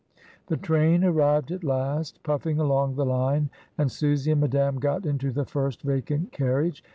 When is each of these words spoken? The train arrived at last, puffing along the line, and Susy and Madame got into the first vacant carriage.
The 0.47 0.57
train 0.57 1.03
arrived 1.03 1.51
at 1.51 1.63
last, 1.63 2.23
puffing 2.23 2.57
along 2.59 2.95
the 2.95 3.05
line, 3.05 3.51
and 3.77 3.91
Susy 3.91 4.31
and 4.31 4.41
Madame 4.41 4.79
got 4.79 5.05
into 5.05 5.29
the 5.31 5.45
first 5.45 5.83
vacant 5.83 6.31
carriage. 6.31 6.83